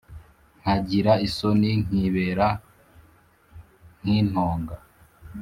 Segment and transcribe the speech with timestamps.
[0.61, 2.47] Nkagira isoni nkibera
[4.01, 4.75] nkintonga